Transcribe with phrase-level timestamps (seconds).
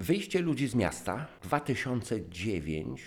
[0.00, 3.02] Wyjście ludzi z miasta 2009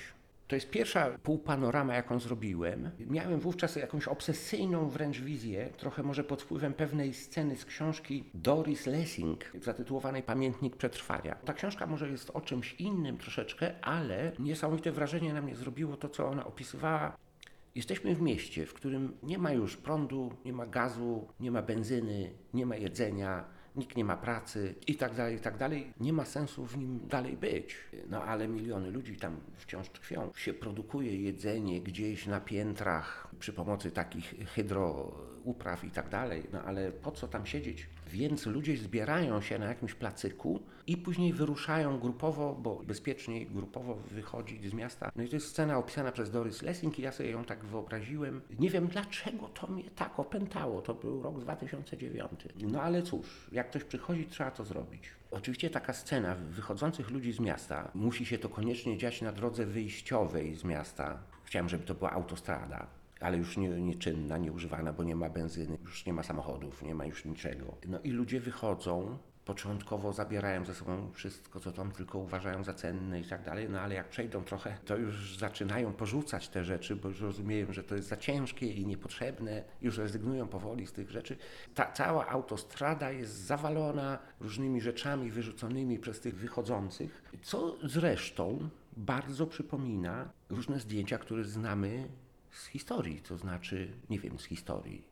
[0.47, 2.91] to jest pierwsza półpanorama, jaką zrobiłem.
[2.99, 8.85] Miałem wówczas jakąś obsesyjną wręcz wizję, trochę może pod wpływem pewnej sceny z książki Doris
[8.85, 11.35] Lessing, zatytułowanej Pamiętnik Przetrwania.
[11.35, 16.09] Ta książka może jest o czymś innym troszeczkę, ale niesamowite wrażenie na mnie zrobiło to,
[16.09, 17.17] co ona opisywała
[17.75, 22.31] Jesteśmy w mieście, w którym nie ma już prądu, nie ma gazu, nie ma benzyny,
[22.53, 25.93] nie ma jedzenia, nikt nie ma pracy i tak dalej, i tak dalej.
[25.99, 27.75] Nie ma sensu w nim dalej być.
[28.09, 30.31] No ale miliony ludzi tam wciąż tkwią.
[30.35, 36.43] Się produkuje jedzenie gdzieś na piętrach przy pomocy takich hydroupraw i tak dalej.
[36.53, 37.87] No ale po co tam siedzieć?
[38.07, 44.69] Więc ludzie zbierają się na jakimś placyku i później wyruszają grupowo, bo bezpieczniej grupowo wychodzić
[44.69, 45.11] z miasta.
[45.15, 48.41] No i to jest scena opisana przez Doris Lessing i ja sobie ją tak wyobraziłem.
[48.59, 50.81] Nie wiem dlaczego to mnie tak opętało.
[50.81, 52.31] To był rok 2009.
[52.61, 55.09] No ale cóż, jak ktoś przychodzi, trzeba to zrobić.
[55.31, 60.55] Oczywiście taka scena wychodzących ludzi z miasta, musi się to koniecznie dziać na drodze wyjściowej
[60.55, 61.19] z miasta.
[61.43, 62.87] Chciałem, żeby to była autostrada
[63.23, 67.05] ale już nie, nieczynna, nieużywana, bo nie ma benzyny, już nie ma samochodów, nie ma
[67.05, 67.77] już niczego.
[67.87, 73.19] No i ludzie wychodzą, początkowo zabierają ze sobą wszystko, co tam tylko uważają za cenne
[73.19, 77.09] i tak dalej, no ale jak przejdą trochę, to już zaczynają porzucać te rzeczy, bo
[77.09, 81.37] już rozumieją, że to jest za ciężkie i niepotrzebne, już rezygnują powoli z tych rzeczy.
[81.75, 90.29] Ta cała autostrada jest zawalona różnymi rzeczami wyrzuconymi przez tych wychodzących, co zresztą bardzo przypomina
[90.49, 92.07] różne zdjęcia, które znamy
[92.51, 95.07] z historii, to znaczy, nie wiem, z historii.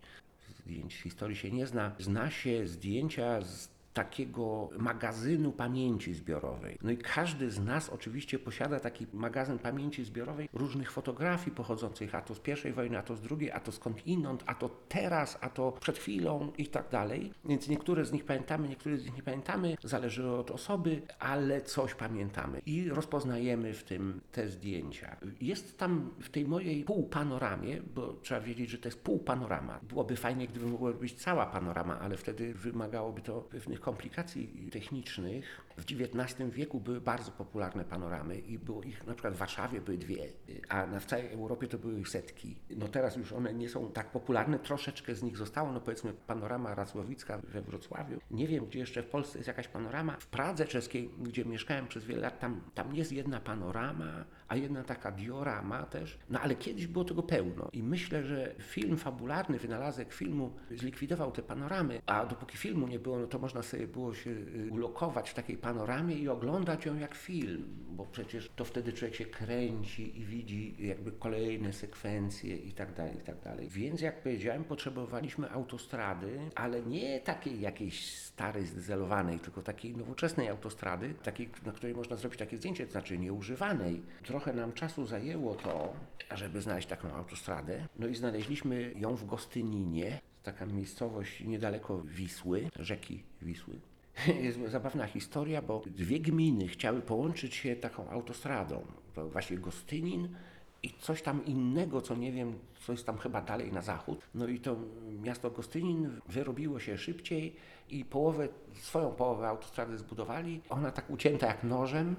[0.65, 1.95] Zdjęć z historii się nie zna.
[1.99, 6.77] Zna się zdjęcia z takiego magazynu pamięci zbiorowej.
[6.81, 12.21] No i każdy z nas oczywiście posiada taki magazyn pamięci zbiorowej różnych fotografii pochodzących a
[12.21, 15.49] to z pierwszej wojny, a to z drugiej, a to skądinąd, a to teraz, a
[15.49, 17.31] to przed chwilą i tak dalej.
[17.45, 21.95] Więc niektóre z nich pamiętamy, niektóre z nich nie pamiętamy, zależy od osoby, ale coś
[21.95, 25.17] pamiętamy i rozpoznajemy w tym te zdjęcia.
[25.41, 29.79] Jest tam w tej mojej półpanoramie, bo trzeba wiedzieć, że to jest półpanorama.
[29.83, 35.83] Byłoby fajnie, gdyby mogła być cała panorama, ale wtedy wymagałoby to pewnych komplikacji technicznych w
[35.83, 40.27] XIX wieku były bardzo popularne panoramy i było ich na przykład w Warszawie były dwie,
[40.69, 42.55] a na w całej Europie to były ich setki.
[42.69, 46.75] No teraz już one nie są tak popularne, troszeczkę z nich zostało, no powiedzmy panorama
[46.75, 48.19] Racławicka we Wrocławiu.
[48.31, 50.17] Nie wiem, gdzie jeszcze w Polsce jest jakaś panorama.
[50.19, 54.83] W Pradze czeskiej, gdzie mieszkałem przez wiele lat, tam, tam jest jedna panorama, a jedna
[54.83, 56.19] taka diorama też.
[56.29, 61.41] No ale kiedyś było tego pełno i myślę, że film fabularny, wynalazek filmu zlikwidował te
[61.41, 65.33] panoramy, a dopóki filmu nie było, no to można sobie było się y, ulokować w
[65.33, 70.25] takiej panoramie i oglądać ją jak film, bo przecież to wtedy człowiek się kręci i
[70.25, 73.69] widzi jakby kolejne sekwencje i tak dalej, i tak dalej.
[73.69, 81.13] Więc jak powiedziałem, potrzebowaliśmy autostrady, ale nie takiej jakiejś starej, zdezelowanej, tylko takiej nowoczesnej autostrady,
[81.23, 84.01] takiej, na której można zrobić takie zdjęcie, to znaczy nieużywanej.
[84.23, 85.93] Trochę nam czasu zajęło to,
[86.35, 87.87] żeby znaleźć taką autostradę.
[87.99, 93.90] No i znaleźliśmy ją w Gostyninie, taka miejscowość niedaleko Wisły, rzeki Wisły.
[94.43, 98.85] Jest zabawna historia, bo dwie gminy chciały połączyć się taką autostradą.
[99.13, 100.35] To właśnie Gostynin
[100.83, 104.21] i coś tam innego, co nie wiem, coś tam chyba dalej na zachód.
[104.35, 104.75] No i to
[105.21, 107.55] miasto Gostynin wyrobiło się szybciej
[107.89, 110.61] i połowę, swoją połowę autostrady zbudowali.
[110.69, 112.15] Ona tak ucięta jak nożem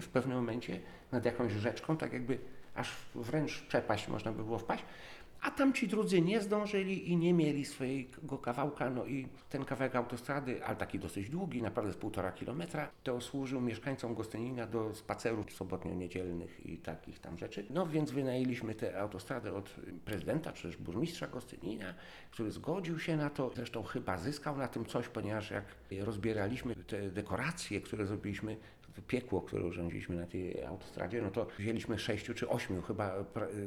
[0.00, 0.80] w pewnym momencie
[1.12, 2.38] nad jakąś rzeczką, tak jakby
[2.74, 4.84] aż wręcz przepaść można by było wpaść.
[5.42, 9.96] A tam ci drudzy nie zdążyli i nie mieli swojego kawałka, no i ten kawałek
[9.96, 15.46] autostrady, ale taki dosyć długi, naprawdę z półtora kilometra, to służył mieszkańcom Gostynina do spacerów
[15.52, 17.66] sobotnio-niedzielnych i takich tam rzeczy.
[17.70, 21.94] No więc wynajęliśmy tę autostradę od prezydenta, czy też burmistrza Gostynina,
[22.30, 25.64] który zgodził się na to, zresztą chyba zyskał na tym coś, ponieważ jak
[26.00, 28.56] rozbieraliśmy te dekoracje, które zrobiliśmy,
[29.06, 33.14] piekło, które urządziliśmy na tej autostradzie, no to wzięliśmy sześciu czy ośmiu chyba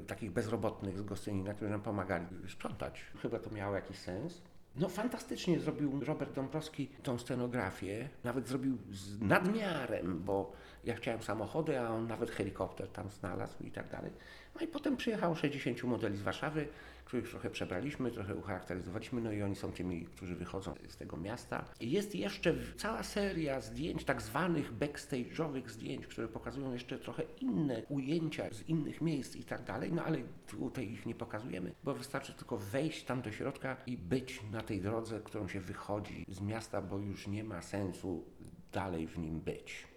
[0.08, 3.02] takich bezrobotnych z Gostynina, którzy nam pomagali sprzątać.
[3.22, 4.42] Chyba to miało jakiś sens.
[4.76, 10.52] No fantastycznie zrobił Robert Dąbrowski tą scenografię, nawet zrobił z nadmiarem, bo
[10.84, 14.12] ja chciałem samochody, a on nawet helikopter tam znalazł i tak dalej.
[14.56, 16.68] No i potem przyjechało 60 modeli z Warszawy,
[17.16, 21.66] których trochę przebraliśmy, trochę ucharakteryzowaliśmy, no i oni są tymi, którzy wychodzą z tego miasta.
[21.82, 28.54] Jest jeszcze cała seria zdjęć, tak zwanych backstage'owych zdjęć, które pokazują jeszcze trochę inne ujęcia
[28.54, 30.18] z innych miejsc i tak dalej, no ale
[30.48, 34.82] tutaj ich nie pokazujemy, bo wystarczy tylko wejść tam do środka i być na tej
[34.82, 38.26] drodze, którą się wychodzi z miasta, bo już nie ma sensu
[38.72, 39.95] dalej w nim być.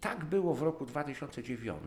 [0.00, 1.82] Tak było w roku 2009,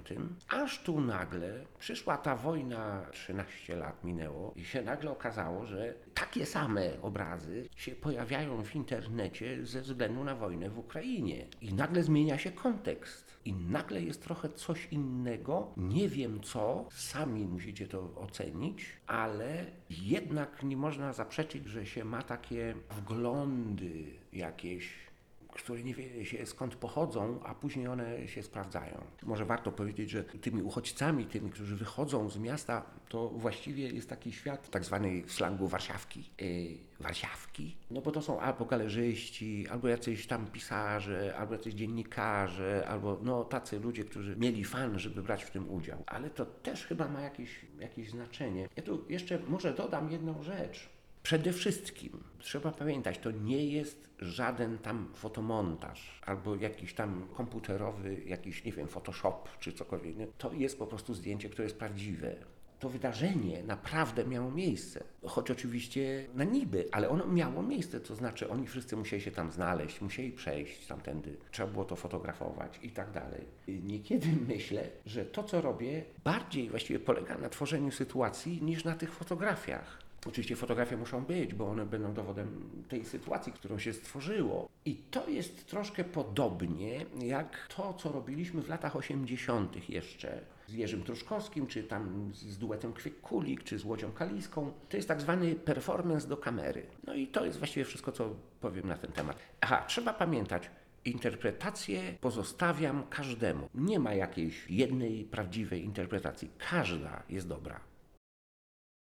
[0.49, 6.45] aż tu nagle przyszła ta wojna, 13 lat minęło, i się nagle okazało, że takie
[6.45, 11.45] same obrazy się pojawiają w internecie ze względu na wojnę w Ukrainie.
[11.61, 13.41] I nagle zmienia się kontekst.
[13.45, 15.73] I nagle jest trochę coś innego.
[15.77, 22.21] Nie wiem co, sami musicie to ocenić, ale jednak nie można zaprzeczyć, że się ma
[22.21, 25.10] takie wglądy jakieś
[25.51, 29.01] które nie wie się skąd pochodzą, a później one się sprawdzają.
[29.23, 34.31] Może warto powiedzieć, że tymi uchodźcami, tymi, którzy wychodzą z miasta, to właściwie jest taki
[34.31, 36.29] świat tak zwanej w slangu warszawki.
[36.39, 37.75] Yy, warszawki?
[37.91, 43.43] No bo to są albo galerzyści, albo jacyś tam pisarze, albo jacyś dziennikarze, albo no
[43.43, 46.03] tacy ludzie, którzy mieli fan, żeby brać w tym udział.
[46.07, 48.69] Ale to też chyba ma jakieś, jakieś znaczenie.
[48.75, 50.89] Ja tu jeszcze może dodam jedną rzecz.
[51.23, 58.63] Przede wszystkim trzeba pamiętać, to nie jest żaden tam fotomontaż albo jakiś tam komputerowy, jakiś,
[58.63, 60.15] nie wiem, Photoshop czy cokolwiek.
[60.37, 62.35] To jest po prostu zdjęcie, które jest prawdziwe.
[62.79, 68.49] To wydarzenie naprawdę miało miejsce, choć oczywiście na niby, ale ono miało miejsce, to znaczy
[68.49, 73.11] oni wszyscy musieli się tam znaleźć, musieli przejść tamtędy, trzeba było to fotografować i tak
[73.11, 73.45] dalej.
[73.67, 79.13] Niekiedy myślę, że to, co robię, bardziej właściwie polega na tworzeniu sytuacji niż na tych
[79.13, 80.10] fotografiach.
[80.27, 84.69] Oczywiście fotografie muszą być, bo one będą dowodem tej sytuacji, którą się stworzyło.
[84.85, 89.89] I to jest troszkę podobnie jak to, co robiliśmy w latach 80.
[89.89, 94.71] jeszcze z Jerzym Truszkowskim, czy tam z duetem Kwiek Kulik, czy z Łodzią Kaliską.
[94.89, 96.85] To jest tak zwany performance do kamery.
[97.07, 99.37] No i to jest właściwie wszystko, co powiem na ten temat.
[99.61, 100.69] Aha, trzeba pamiętać,
[101.05, 103.69] Interpretację pozostawiam każdemu.
[103.75, 106.49] Nie ma jakiejś jednej prawdziwej interpretacji.
[106.57, 107.90] Każda jest dobra.